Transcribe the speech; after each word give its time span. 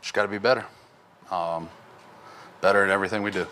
just 0.00 0.14
got 0.14 0.22
to 0.22 0.28
be 0.28 0.38
better. 0.38 0.64
Um, 1.30 1.68
better 2.60 2.84
in 2.84 2.90
everything 2.90 3.22
we 3.22 3.30
do. 3.30 3.46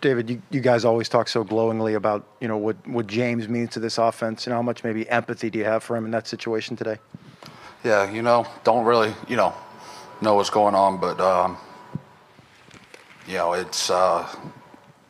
David, 0.00 0.28
you, 0.28 0.42
you 0.50 0.60
guys 0.60 0.84
always 0.84 1.08
talk 1.08 1.28
so 1.28 1.44
glowingly 1.44 1.94
about, 1.94 2.26
you 2.40 2.48
know, 2.48 2.58
what, 2.58 2.76
what 2.86 3.06
James 3.06 3.48
means 3.48 3.70
to 3.70 3.80
this 3.80 3.96
offense 3.96 4.46
and 4.46 4.52
how 4.52 4.60
much 4.60 4.84
maybe 4.84 5.08
empathy 5.08 5.48
do 5.48 5.58
you 5.58 5.64
have 5.64 5.82
for 5.82 5.96
him 5.96 6.04
in 6.04 6.10
that 6.10 6.26
situation 6.26 6.76
today? 6.76 6.98
Yeah, 7.82 8.10
you 8.10 8.20
know, 8.20 8.46
don't 8.64 8.84
really, 8.84 9.14
you 9.28 9.36
know, 9.36 9.54
know 10.20 10.34
what's 10.34 10.50
going 10.50 10.74
on, 10.74 11.00
but 11.00 11.20
um, 11.20 11.56
you 13.26 13.34
know, 13.34 13.54
it's 13.54 13.90
uh, 13.90 14.28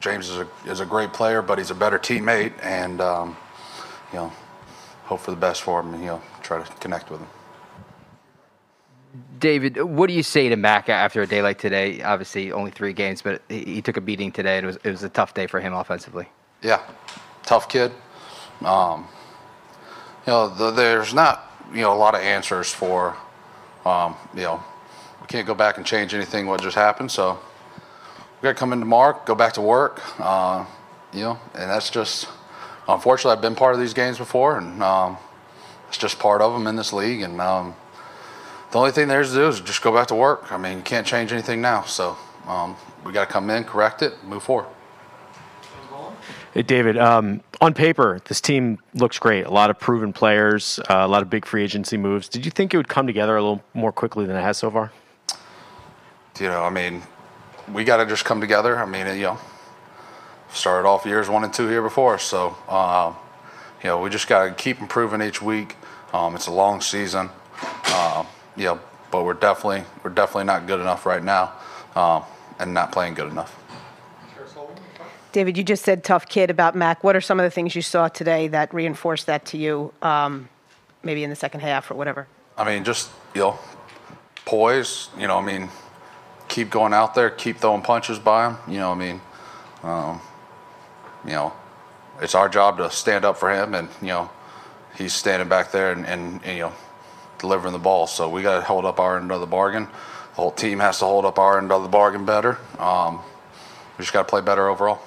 James 0.00 0.28
is 0.28 0.38
a 0.38 0.48
is 0.66 0.80
a 0.80 0.86
great 0.86 1.12
player, 1.12 1.42
but 1.42 1.58
he's 1.58 1.70
a 1.70 1.74
better 1.74 1.98
teammate, 1.98 2.52
and 2.62 3.00
um, 3.00 3.36
you 4.12 4.18
know, 4.18 4.32
hope 5.04 5.20
for 5.20 5.30
the 5.30 5.36
best 5.36 5.62
for 5.62 5.80
him, 5.80 5.94
and 5.94 6.02
you 6.02 6.08
know, 6.08 6.22
try 6.42 6.62
to 6.62 6.72
connect 6.74 7.10
with 7.10 7.20
him. 7.20 7.28
David, 9.38 9.82
what 9.82 10.07
do 10.07 10.14
you 10.14 10.22
say 10.22 10.48
to 10.48 10.57
Mac 10.57 10.89
after 10.89 11.21
a 11.21 11.26
day 11.26 11.43
like 11.43 11.58
today? 11.58 12.00
Obviously, 12.00 12.52
only 12.52 12.71
three 12.71 12.93
games, 12.93 13.21
but 13.21 13.43
he, 13.48 13.82
took 13.82 13.96
a 13.96 14.00
beating 14.00 14.32
today. 14.32 14.58
It 14.58 14.64
was 14.64 14.76
it 14.76 14.90
was 14.90 15.02
a 15.02 15.08
tough 15.08 15.35
day 15.35 15.46
for 15.46 15.61
him 15.61 15.75
offensively. 15.75 16.29
Yeah, 16.62 16.80
tough 17.43 17.68
kid. 17.68 17.93
Um, 18.64 19.07
you 20.26 20.32
know, 20.32 20.48
the, 20.48 20.71
there's 20.71 21.12
not 21.12 21.50
you 21.75 21.82
know 21.82 21.93
a 21.93 21.96
lot 21.96 22.14
of 22.14 22.22
answers 22.22 22.72
for 22.72 23.16
um, 23.85 24.14
you 24.35 24.43
know 24.43 24.62
we 25.21 25.26
can't 25.26 25.46
go 25.46 25.54
back 25.54 25.76
and 25.76 25.85
change 25.85 26.14
anything 26.14 26.46
what 26.46 26.63
just 26.63 26.76
happened. 26.76 27.10
So 27.10 27.38
we 28.40 28.46
got 28.46 28.52
to 28.52 28.54
come 28.54 28.72
in 28.72 28.80
tomorrow, 28.80 29.21
go 29.26 29.35
back 29.35 29.52
to 29.54 29.60
work. 29.60 30.00
Uh, 30.18 30.64
you 31.13 31.21
know, 31.21 31.38
and 31.54 31.71
that's 31.71 31.90
just 31.90 32.28
unfortunately 32.88 33.36
I've 33.36 33.42
been 33.42 33.56
part 33.56 33.74
of 33.74 33.80
these 33.80 33.92
games 33.92 34.16
before, 34.16 34.56
and 34.56 34.83
um, 34.83 35.19
it's 35.88 35.98
just 35.98 36.19
part 36.19 36.41
of 36.41 36.55
them 36.55 36.66
in 36.66 36.77
this 36.77 36.92
league. 36.92 37.20
And 37.20 37.41
um, 37.41 37.74
the 38.72 38.78
only 38.78 38.91
thing 38.91 39.06
there's 39.06 39.31
to 39.31 39.36
do 39.36 39.48
is 39.48 39.61
just 39.61 39.83
go 39.83 39.92
back 39.92 40.08
to 40.08 40.14
work. 40.14 40.50
I 40.50 40.56
mean, 40.56 40.78
you 40.78 40.83
can't 40.83 41.06
change 41.06 41.30
anything 41.30 41.61
now. 41.61 41.83
So 41.83 42.16
um, 42.48 42.74
we 43.05 43.12
got 43.12 43.27
to 43.28 43.33
come 43.33 43.50
in, 43.50 43.64
correct 43.64 44.02
it, 44.02 44.24
move 44.24 44.42
forward. 44.42 44.66
Hey, 46.55 46.62
David, 46.62 46.98
um, 46.98 47.42
on 47.62 47.72
paper, 47.72 48.20
this 48.27 48.41
team 48.41 48.78
looks 48.92 49.19
great. 49.19 49.46
A 49.46 49.50
lot 49.50 49.70
of 49.70 49.78
proven 49.78 50.12
players, 50.12 50.78
uh, 50.91 50.96
a 50.96 51.08
lot 51.08 51.22
of 51.22 51.30
big 51.30 51.46
free 51.46 51.62
agency 51.62 51.96
moves. 51.96 52.28
Did 52.28 52.44
you 52.44 52.50
think 52.50 52.74
it 52.74 52.77
would 52.77 52.88
come 52.88 53.06
together 53.06 53.36
a 53.36 53.41
little 53.41 53.62
more 53.72 53.92
quickly 53.92 54.27
than 54.27 54.36
it 54.36 54.42
has 54.42 54.58
so 54.58 54.70
far? 54.70 54.92
You 56.39 56.48
know, 56.48 56.62
I 56.62 56.70
mean, 56.70 57.02
we 57.72 57.84
got 57.84 57.98
to 57.98 58.06
just 58.06 58.24
come 58.24 58.41
together. 58.41 58.78
I 58.78 58.84
mean, 58.84 59.06
you 59.16 59.22
know, 59.22 59.39
started 60.52 60.86
off 60.86 61.06
years 61.06 61.28
one 61.28 61.44
and 61.44 61.52
two 61.52 61.68
here 61.68 61.83
before, 61.83 62.18
so 62.18 62.56
uh, 62.68 63.14
you 63.83 63.89
know, 63.89 64.00
we 64.00 64.11
just 64.11 64.28
got 64.28 64.44
to 64.44 64.50
keep 64.52 64.80
improving 64.80 65.22
each 65.22 65.41
week. 65.41 65.77
Um, 66.12 66.34
it's 66.34 66.48
a 66.48 66.52
long 66.52 66.80
season. 66.80 67.30
Uh, 67.86 68.24
you 68.56 68.64
know, 68.64 68.81
but 69.11 69.25
we're 69.25 69.34
definitely 69.34 69.84
we're 70.03 70.11
definitely 70.11 70.45
not 70.45 70.67
good 70.67 70.81
enough 70.81 71.06
right 71.06 71.22
now, 71.22 71.53
um, 71.95 72.25
and 72.58 72.75
not 72.75 72.92
playing 72.92 73.14
good 73.14 73.31
enough. 73.31 73.58
David, 75.33 75.56
you 75.56 75.64
just 75.64 75.83
said 75.83 76.05
tough 76.05 76.28
kid 76.28 76.50
about 76.50 76.77
Mac. 76.77 77.03
What 77.03 77.17
are 77.17 77.20
some 77.20 77.41
of 77.41 77.45
the 77.45 77.50
things 77.50 77.75
you 77.75 77.80
saw 77.80 78.08
today 78.08 78.48
that 78.48 78.73
reinforced 78.75 79.27
that 79.27 79.47
to 79.47 79.56
you, 79.56 79.95
um, 80.03 80.50
maybe 81.03 81.25
in 81.25 81.30
the 81.30 81.36
second 81.36 81.61
half 81.61 81.91
or 81.91 81.95
whatever? 81.95 82.27
I 82.58 82.64
mean, 82.64 82.84
just 82.84 83.11
you 83.34 83.41
know, 83.41 83.58
poise. 84.45 85.08
You 85.19 85.27
know, 85.27 85.39
I 85.39 85.42
mean, 85.42 85.70
keep 86.48 86.69
going 86.69 86.92
out 86.92 87.14
there, 87.14 87.30
keep 87.30 87.58
throwing 87.58 87.80
punches 87.80 88.19
by 88.19 88.48
him. 88.48 88.56
You 88.69 88.78
know, 88.78 88.92
I 88.92 88.95
mean, 88.95 89.20
um, 89.83 90.20
you 91.25 91.33
know, 91.33 91.55
it's 92.20 92.34
our 92.34 92.50
job 92.50 92.77
to 92.78 92.91
stand 92.91 93.25
up 93.25 93.39
for 93.39 93.50
him, 93.50 93.75
and 93.75 93.89
you 94.03 94.08
know, 94.08 94.30
he's 94.97 95.14
standing 95.14 95.48
back 95.48 95.73
there 95.73 95.92
and, 95.92 96.06
and, 96.06 96.41
and 96.45 96.56
you 96.56 96.64
know, 96.64 96.73
delivering 97.42 97.74
the 97.74 97.78
ball. 97.78 98.06
So 98.06 98.30
we 98.30 98.40
got 98.40 98.60
to 98.60 98.62
hold 98.62 98.86
up 98.86 98.98
our 98.98 99.18
end 99.18 99.30
of 99.30 99.40
the 99.40 99.46
bargain. 99.46 99.84
The 99.84 100.36
whole 100.36 100.50
team 100.50 100.78
has 100.78 101.00
to 101.00 101.04
hold 101.04 101.26
up 101.26 101.38
our 101.38 101.58
end 101.58 101.70
of 101.70 101.82
the 101.82 101.88
bargain 101.88 102.24
better. 102.24 102.56
Um, 102.78 103.20
we 103.98 104.02
just 104.02 104.14
got 104.14 104.22
to 104.22 104.28
play 104.28 104.40
better 104.40 104.68
overall. 104.68 105.02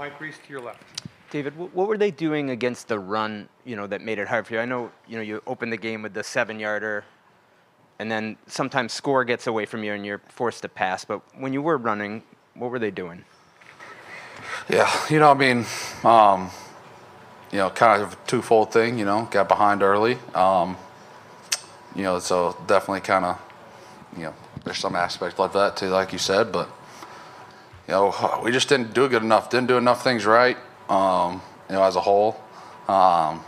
Mike 0.00 0.20
Reiss 0.20 0.36
to 0.44 0.50
your 0.50 0.60
left. 0.60 0.82
David, 1.30 1.56
what 1.56 1.88
were 1.88 1.96
they 1.96 2.10
doing 2.10 2.50
against 2.50 2.88
the 2.88 2.98
run? 2.98 3.48
You 3.64 3.76
know 3.76 3.86
that 3.86 4.00
made 4.00 4.18
it 4.18 4.28
hard 4.28 4.46
for 4.46 4.54
you. 4.54 4.60
I 4.60 4.64
know 4.64 4.90
you 5.08 5.16
know 5.16 5.22
you 5.22 5.42
opened 5.46 5.72
the 5.72 5.78
game 5.78 6.02
with 6.02 6.12
the 6.12 6.24
seven-yarder, 6.24 7.04
and 7.98 8.10
then 8.10 8.36
sometimes 8.46 8.92
score 8.92 9.24
gets 9.24 9.46
away 9.46 9.64
from 9.64 9.84
you 9.84 9.92
and 9.92 10.04
you're 10.04 10.20
forced 10.28 10.62
to 10.62 10.68
pass. 10.68 11.04
But 11.04 11.22
when 11.38 11.52
you 11.54 11.62
were 11.62 11.78
running, 11.78 12.22
what 12.54 12.70
were 12.70 12.78
they 12.78 12.90
doing? 12.90 13.24
Yeah, 14.68 14.90
you 15.08 15.20
know, 15.20 15.30
I 15.30 15.34
mean, 15.34 15.64
um, 16.04 16.50
you 17.50 17.58
know, 17.58 17.70
kind 17.70 18.02
of 18.02 18.12
a 18.12 18.16
twofold 18.26 18.72
thing. 18.72 18.98
You 18.98 19.06
know, 19.06 19.28
got 19.30 19.48
behind 19.48 19.82
early. 19.82 20.18
Um, 20.34 20.76
you 21.94 22.02
know, 22.02 22.18
so 22.18 22.56
definitely 22.66 23.00
kind 23.00 23.24
of, 23.24 23.40
you 24.16 24.24
know, 24.24 24.34
there's 24.64 24.78
some 24.78 24.94
aspect 24.94 25.38
like 25.38 25.52
that 25.52 25.76
too, 25.76 25.88
like 25.88 26.12
you 26.12 26.18
said. 26.18 26.52
But 26.52 26.68
you 27.88 27.94
know, 27.94 28.40
we 28.44 28.52
just 28.52 28.68
didn't 28.68 28.94
do 28.94 29.08
good 29.08 29.22
enough. 29.22 29.50
Didn't 29.50 29.68
do 29.68 29.76
enough 29.76 30.02
things 30.02 30.26
right. 30.26 30.56
Um, 30.88 31.42
you 31.68 31.74
know, 31.74 31.84
as 31.84 31.96
a 31.96 32.00
whole. 32.00 32.40
Um, 32.88 33.44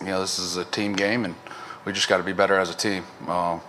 you 0.00 0.06
know, 0.06 0.20
this 0.20 0.38
is 0.38 0.56
a 0.56 0.64
team 0.64 0.92
game, 0.92 1.24
and 1.24 1.34
we 1.84 1.92
just 1.92 2.08
got 2.08 2.18
to 2.18 2.22
be 2.22 2.32
better 2.32 2.58
as 2.58 2.70
a 2.70 2.76
team. 2.76 3.04
Um, 3.26 3.60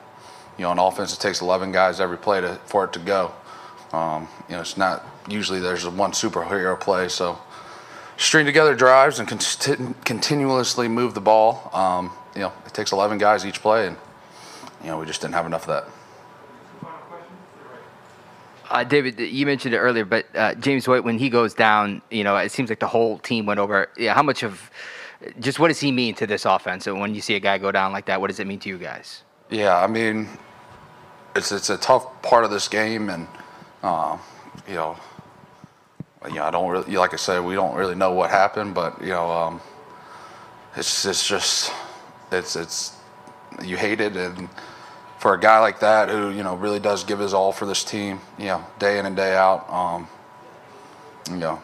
you 0.57 0.63
know, 0.63 0.71
on 0.71 0.79
offense, 0.79 1.13
it 1.13 1.19
takes 1.19 1.41
11 1.41 1.71
guys 1.71 1.99
every 1.99 2.17
play 2.17 2.41
to, 2.41 2.55
for 2.65 2.85
it 2.85 2.93
to 2.93 2.99
go. 2.99 3.33
Um, 3.93 4.27
you 4.47 4.55
know, 4.55 4.61
it's 4.61 4.77
not 4.77 5.05
usually 5.27 5.59
there's 5.59 5.87
one 5.87 6.11
superhero 6.11 6.79
play. 6.79 7.07
So 7.09 7.39
string 8.17 8.45
together 8.45 8.75
drives 8.75 9.19
and 9.19 9.27
conti- 9.27 9.95
continuously 10.05 10.87
move 10.87 11.13
the 11.13 11.21
ball. 11.21 11.69
Um, 11.73 12.11
you 12.39 12.45
know, 12.45 12.53
it 12.65 12.73
takes 12.73 12.93
11 12.93 13.17
guys 13.17 13.45
each 13.45 13.61
play, 13.61 13.87
and 13.87 13.97
you 14.81 14.87
know, 14.87 14.97
we 14.97 15.05
just 15.05 15.19
didn't 15.19 15.33
have 15.33 15.45
enough 15.45 15.67
of 15.67 15.83
that. 16.81 16.89
Uh, 18.69 18.83
David, 18.85 19.19
you 19.19 19.45
mentioned 19.45 19.73
it 19.73 19.79
earlier, 19.79 20.05
but 20.05 20.25
uh, 20.33 20.55
James 20.55 20.87
White, 20.87 21.03
when 21.03 21.19
he 21.19 21.29
goes 21.29 21.53
down, 21.53 22.01
you 22.09 22.23
know, 22.23 22.37
it 22.37 22.49
seems 22.49 22.69
like 22.69 22.79
the 22.79 22.87
whole 22.87 23.17
team 23.17 23.45
went 23.45 23.59
over. 23.59 23.89
Yeah, 23.97 24.13
how 24.13 24.23
much 24.23 24.43
of, 24.43 24.71
just 25.41 25.59
what 25.59 25.67
does 25.67 25.81
he 25.81 25.91
mean 25.91 26.15
to 26.15 26.25
this 26.25 26.45
offense? 26.45 26.87
And 26.87 27.01
when 27.01 27.13
you 27.13 27.19
see 27.19 27.35
a 27.35 27.41
guy 27.41 27.57
go 27.57 27.73
down 27.73 27.91
like 27.91 28.05
that, 28.05 28.21
what 28.21 28.27
does 28.27 28.39
it 28.39 28.47
mean 28.47 28.59
to 28.59 28.69
you 28.69 28.77
guys? 28.77 29.23
Yeah, 29.49 29.75
I 29.75 29.87
mean, 29.87 30.29
it's 31.35 31.51
it's 31.51 31.69
a 31.69 31.77
tough 31.77 32.21
part 32.21 32.45
of 32.45 32.51
this 32.51 32.69
game, 32.69 33.09
and 33.09 33.27
uh, 33.83 34.17
you 34.65 34.75
know, 34.75 34.97
you 36.27 36.35
know, 36.35 36.45
I 36.45 36.51
don't 36.51 36.69
really, 36.69 36.95
like 36.95 37.13
I 37.13 37.17
said, 37.17 37.43
we 37.43 37.55
don't 37.55 37.75
really 37.75 37.95
know 37.95 38.13
what 38.13 38.29
happened, 38.29 38.75
but 38.75 39.01
you 39.01 39.09
know, 39.09 39.29
um, 39.29 39.61
it's 40.77 41.03
it's 41.05 41.27
just 41.27 41.73
it's 42.31 42.55
it's 42.55 42.95
you 43.63 43.77
hate 43.77 44.01
it, 44.01 44.15
and 44.15 44.49
for 45.17 45.33
a 45.33 45.39
guy 45.39 45.59
like 45.59 45.79
that 45.81 46.09
who 46.09 46.29
you 46.29 46.43
know 46.43 46.55
really 46.55 46.79
does 46.79 47.03
give 47.03 47.19
his 47.19 47.33
all 47.33 47.51
for 47.51 47.65
this 47.65 47.83
team, 47.83 48.19
you 48.37 48.45
know, 48.45 48.65
day 48.79 48.99
in 48.99 49.05
and 49.05 49.15
day 49.15 49.35
out, 49.35 49.69
um, 49.69 50.07
you 51.29 51.37
know, 51.37 51.61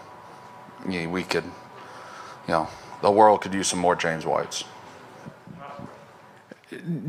we 0.85 1.23
could, 1.23 1.45
you 1.45 1.51
know, 2.49 2.67
the 3.01 3.11
world 3.11 3.41
could 3.41 3.53
use 3.53 3.67
some 3.67 3.79
more 3.79 3.95
James 3.95 4.25
Whites. 4.25 4.63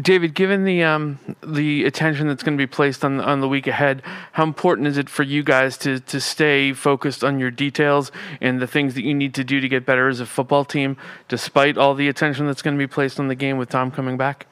David, 0.00 0.34
given 0.34 0.64
the 0.64 0.82
um, 0.82 1.18
the 1.42 1.84
attention 1.84 2.28
that's 2.28 2.42
going 2.42 2.56
to 2.56 2.62
be 2.62 2.66
placed 2.66 3.04
on 3.04 3.20
on 3.20 3.40
the 3.40 3.48
week 3.48 3.66
ahead, 3.66 4.02
how 4.32 4.44
important 4.44 4.86
is 4.86 4.98
it 4.98 5.08
for 5.08 5.22
you 5.22 5.42
guys 5.42 5.76
to 5.78 6.00
to 6.00 6.20
stay 6.20 6.72
focused 6.72 7.24
on 7.24 7.38
your 7.38 7.50
details 7.50 8.12
and 8.40 8.60
the 8.60 8.66
things 8.66 8.94
that 8.94 9.04
you 9.04 9.14
need 9.14 9.34
to 9.34 9.44
do 9.44 9.60
to 9.60 9.68
get 9.68 9.86
better 9.86 10.08
as 10.08 10.20
a 10.20 10.26
football 10.26 10.64
team, 10.64 10.96
despite 11.28 11.76
all 11.76 11.94
the 11.94 12.08
attention 12.08 12.46
that's 12.46 12.62
going 12.62 12.76
to 12.76 12.78
be 12.78 12.86
placed 12.86 13.20
on 13.20 13.28
the 13.28 13.34
game 13.34 13.58
with 13.58 13.68
Tom 13.68 13.90
coming 13.90 14.16
back? 14.16 14.46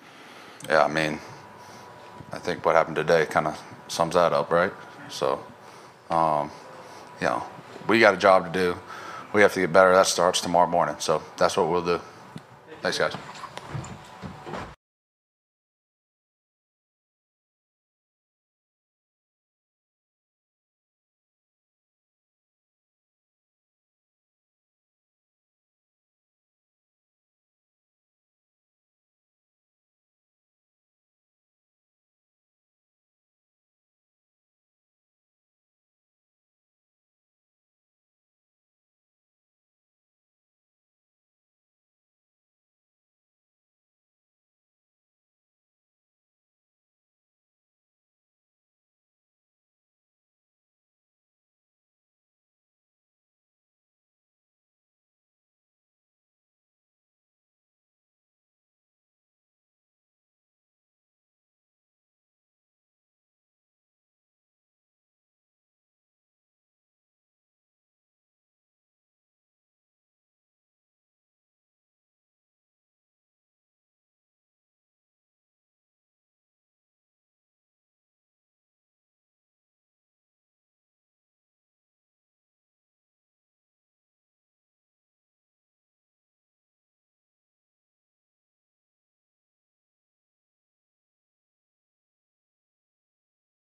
Yeah, 0.69 0.85
I 0.85 0.89
mean, 0.89 1.19
I 2.33 2.39
think 2.39 2.65
what 2.65 2.75
happened 2.75 2.97
today 2.97 3.27
kind 3.27 3.47
of 3.47 3.61
sums 3.89 4.15
that 4.15 4.33
up, 4.33 4.51
right? 4.51 4.73
So, 5.09 5.45
um, 6.11 6.51
you 7.21 7.27
know, 7.27 7.43
we 7.89 8.01
got 8.01 8.15
a 8.15 8.19
job 8.19 8.53
to 8.53 8.59
do. 8.59 8.77
We 9.33 9.43
have 9.43 9.53
to 9.55 9.61
get 9.61 9.73
better. 9.73 9.93
That 9.93 10.07
starts 10.07 10.41
tomorrow 10.41 10.69
morning. 10.69 10.97
So 10.99 11.23
that's 11.37 11.57
what 11.57 11.69
we'll 11.69 11.85
do. 11.85 12.01
Thanks, 12.81 12.99
guys. 12.99 13.15